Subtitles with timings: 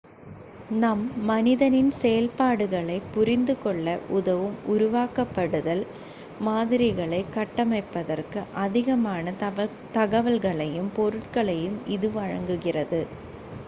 [0.75, 3.85] நம் மனதின் செயல்பாடுகளைப் புரிந்துகொள்ள
[4.11, 5.83] உதவும் உருவகப்படுத்தல்
[6.41, 9.35] மாதிரிகளைக் கட்டமைப்பதற்கு அதிகமான
[9.93, 13.03] தகவல்களையும் பொருட்களையும் இது வழங்குகிறது